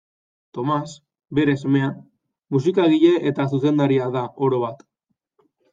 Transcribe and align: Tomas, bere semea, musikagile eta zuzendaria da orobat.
Tomas, 0.57 0.95
bere 1.39 1.55
semea, 1.65 1.91
musikagile 2.57 3.13
eta 3.33 3.49
zuzendaria 3.55 4.13
da 4.19 4.29
orobat. 4.49 4.85